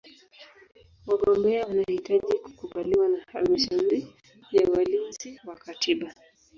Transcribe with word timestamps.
Wagombea 1.07 1.65
wanahitaji 1.67 2.33
kukubaliwa 2.43 3.07
na 3.09 3.23
Halmashauri 3.31 4.15
ya 4.51 4.69
Walinzi 4.69 5.39
wa 5.45 5.55
Katiba. 5.55 6.13